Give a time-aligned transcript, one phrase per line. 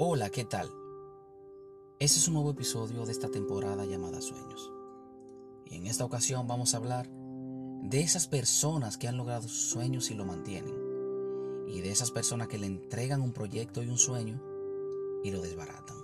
[0.00, 0.70] Hola, ¿qué tal?
[1.98, 4.72] Este es un nuevo episodio de esta temporada llamada Sueños.
[5.64, 10.12] Y en esta ocasión vamos a hablar de esas personas que han logrado sus sueños
[10.12, 10.72] y lo mantienen.
[11.66, 14.40] Y de esas personas que le entregan un proyecto y un sueño
[15.24, 15.96] y lo desbaratan.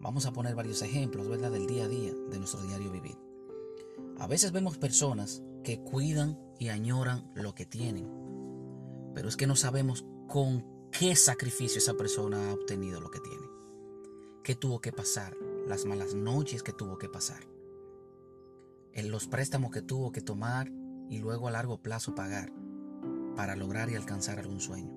[0.00, 3.16] Vamos a poner varios ejemplos, ¿verdad?, del día a día, de nuestro diario vivir.
[4.18, 8.10] A veces vemos personas que cuidan y añoran lo que tienen,
[9.14, 13.48] pero es que no sabemos con qué sacrificio esa persona ha obtenido lo que tiene.
[14.44, 15.34] ¿Qué tuvo que pasar?
[15.66, 17.42] Las malas noches que tuvo que pasar.
[18.92, 20.70] En los préstamos que tuvo que tomar
[21.08, 22.52] y luego a largo plazo pagar
[23.36, 24.92] para lograr y alcanzar algún sueño.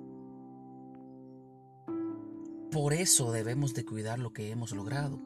[2.72, 5.22] Por eso debemos de cuidar lo que hemos logrado,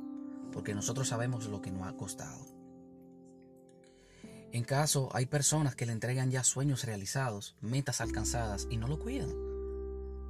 [0.52, 2.46] porque nosotros sabemos lo que nos ha costado.
[4.52, 9.00] En caso, hay personas que le entregan ya sueños realizados, metas alcanzadas y no lo
[9.00, 9.59] cuidan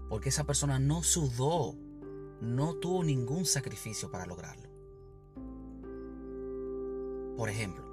[0.10, 1.76] porque esa persona no sudó,
[2.42, 4.68] no tuvo ningún sacrificio para lograrlo.
[7.38, 7.86] Por ejemplo,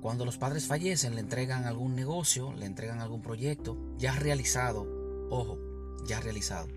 [0.00, 4.86] cuando los padres fallecen, le entregan algún negocio, le entregan algún proyecto ya realizado,
[5.28, 5.58] ojo,
[6.06, 6.68] ya realizado.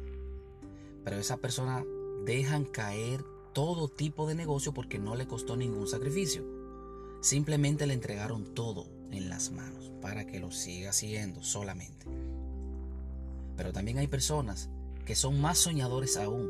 [1.05, 1.85] Pero esa persona
[2.25, 6.43] dejan caer todo tipo de negocio porque no le costó ningún sacrificio.
[7.21, 12.05] Simplemente le entregaron todo en las manos para que lo siga haciendo solamente.
[13.55, 14.69] Pero también hay personas
[15.05, 16.49] que son más soñadores aún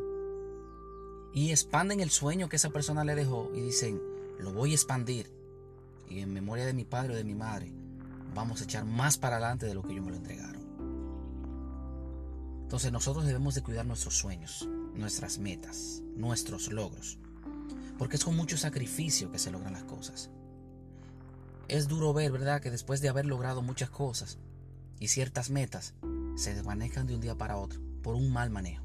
[1.34, 4.00] y expanden el sueño que esa persona le dejó y dicen,
[4.40, 5.32] lo voy a expandir.
[6.08, 7.74] Y en memoria de mi padre o de mi madre,
[8.36, 10.62] vamos a echar más para adelante de lo que ellos me lo entregaron.
[12.62, 17.18] Entonces nosotros debemos de cuidar nuestros sueños, nuestras metas, nuestros logros.
[17.98, 20.30] Porque es con mucho sacrificio que se logran las cosas.
[21.68, 24.38] Es duro ver, ¿verdad?, que después de haber logrado muchas cosas
[25.00, 25.94] y ciertas metas,
[26.36, 28.84] se desvanezcan de un día para otro por un mal manejo.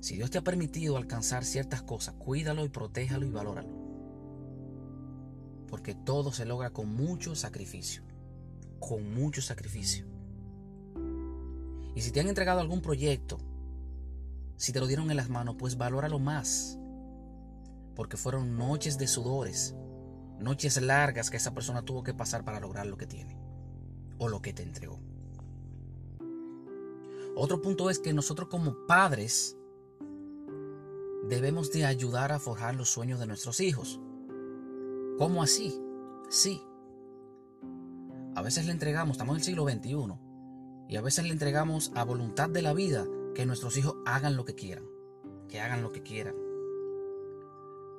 [0.00, 3.82] Si Dios te ha permitido alcanzar ciertas cosas, cuídalo y protéjalo y valóralo.
[5.68, 8.02] Porque todo se logra con mucho sacrificio.
[8.80, 10.06] Con mucho sacrificio.
[11.94, 13.38] Y si te han entregado algún proyecto,
[14.56, 16.78] si te lo dieron en las manos, pues valóralo más.
[17.94, 19.74] Porque fueron noches de sudores,
[20.38, 23.38] noches largas que esa persona tuvo que pasar para lograr lo que tiene
[24.18, 25.11] o lo que te entregó.
[27.34, 29.56] Otro punto es que nosotros como padres
[31.28, 34.00] debemos de ayudar a forjar los sueños de nuestros hijos.
[35.18, 35.80] ¿Cómo así?
[36.28, 36.62] Sí.
[38.34, 40.18] A veces le entregamos, estamos en el siglo XXI,
[40.88, 44.44] y a veces le entregamos a voluntad de la vida que nuestros hijos hagan lo
[44.44, 44.84] que quieran,
[45.48, 46.34] que hagan lo que quieran,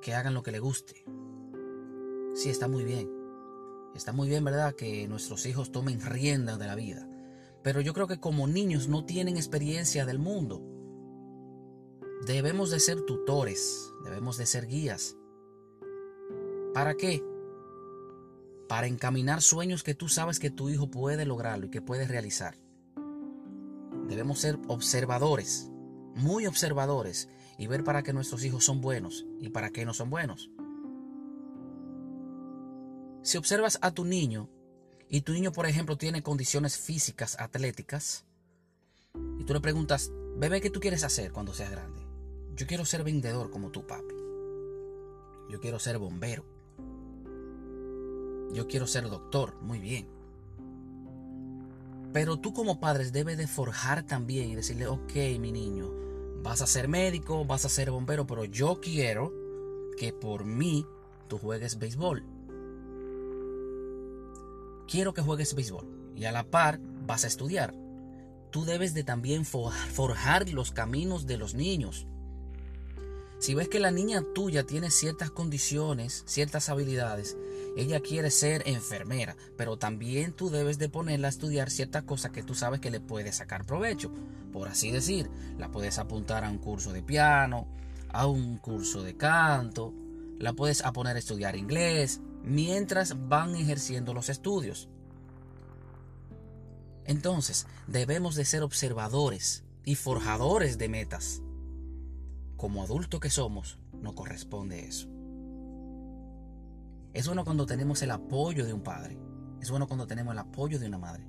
[0.02, 1.06] que hagan lo que les guste.
[2.36, 3.10] Sí, está muy bien.
[3.96, 4.74] Está muy bien, ¿verdad?
[4.74, 7.08] Que nuestros hijos tomen rienda de la vida.
[7.64, 10.62] Pero yo creo que como niños no tienen experiencia del mundo.
[12.26, 15.16] Debemos de ser tutores, debemos de ser guías.
[16.74, 17.24] ¿Para qué?
[18.68, 22.56] Para encaminar sueños que tú sabes que tu hijo puede lograrlo y que puede realizar.
[24.08, 25.70] Debemos ser observadores,
[26.16, 30.10] muy observadores, y ver para qué nuestros hijos son buenos y para qué no son
[30.10, 30.50] buenos.
[33.22, 34.50] Si observas a tu niño
[35.10, 38.26] y tu niño, por ejemplo, tiene condiciones físicas, atléticas,
[39.40, 42.02] y tú le preguntas, bebé, ¿qué tú quieres hacer cuando seas grande?
[42.56, 44.16] Yo quiero ser vendedor como tu papi.
[45.50, 46.46] Yo quiero ser bombero.
[48.54, 49.56] Yo quiero ser doctor.
[49.62, 50.08] Muy bien.
[52.12, 55.92] Pero tú como padres debes de forjar también y decirle, ok, mi niño,
[56.44, 59.34] vas a ser médico, vas a ser bombero, pero yo quiero
[59.98, 60.86] que por mí
[61.28, 62.24] tú juegues béisbol
[64.88, 67.74] quiero que juegues béisbol y a la par vas a estudiar.
[68.52, 72.08] Tú debes de también forjar los caminos de los niños.
[73.40, 77.36] Si ves que la niña tuya tiene ciertas condiciones, ciertas habilidades,
[77.76, 82.44] ella quiere ser enfermera, pero también tú debes de ponerla a estudiar ciertas cosas que
[82.44, 84.12] tú sabes que le puede sacar provecho.
[84.54, 87.68] Por así decir, la puedes apuntar a un curso de piano,
[88.10, 89.94] a un curso de canto,
[90.40, 94.90] la puedes a poner a estudiar inglés, mientras van ejerciendo los estudios.
[97.06, 101.42] Entonces, debemos de ser observadores y forjadores de metas.
[102.58, 105.10] Como adultos que somos, nos corresponde eso.
[107.14, 109.18] Es bueno cuando tenemos el apoyo de un padre.
[109.62, 111.28] Es bueno cuando tenemos el apoyo de una madre.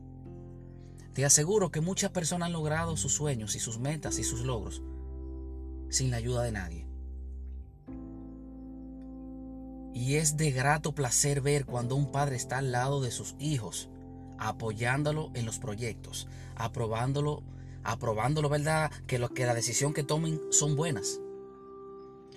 [1.13, 4.83] Te aseguro que muchas personas han logrado sus sueños y sus metas y sus logros
[5.95, 6.87] sin la ayuda de nadie.
[9.95, 13.89] Y es de grato placer ver cuando un padre está al lado de sus hijos,
[14.39, 16.27] apoyándolo en los proyectos,
[16.57, 17.45] aprobándolo,
[17.85, 18.91] aprobándolo, ¿verdad?
[19.07, 21.21] Que, lo, que la decisión que tomen son buenas.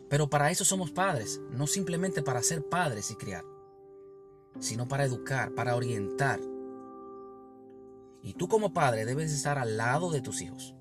[0.07, 3.43] Pero para eso somos padres, no simplemente para ser padres y criar,
[4.59, 6.39] sino para educar, para orientar.
[8.21, 10.75] Y tú como padre debes estar al lado de tus hijos.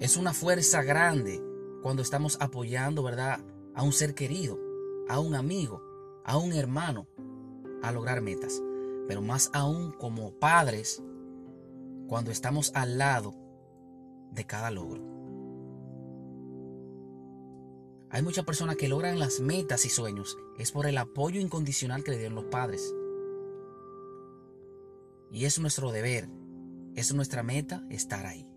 [0.00, 1.42] Es una fuerza grande
[1.82, 3.40] cuando estamos apoyando, ¿verdad?
[3.74, 4.58] A un ser querido,
[5.08, 5.82] a un amigo,
[6.24, 7.06] a un hermano
[7.82, 8.62] a lograr metas.
[9.08, 11.02] Pero más aún como padres,
[12.08, 13.34] cuando estamos al lado
[14.32, 15.02] de cada logro.
[18.10, 22.12] Hay muchas personas que logran las metas y sueños es por el apoyo incondicional que
[22.12, 22.94] le dieron los padres.
[25.30, 26.28] Y es nuestro deber,
[26.94, 28.48] es nuestra meta estar ahí.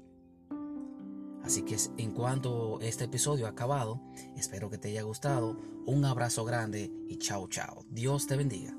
[1.44, 4.02] Así que en cuanto este episodio ha acabado,
[4.36, 5.58] espero que te haya gustado.
[5.86, 7.86] Un abrazo grande y chao chao.
[7.90, 8.76] Dios te bendiga.